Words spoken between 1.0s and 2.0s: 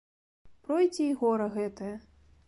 і гора гэтае.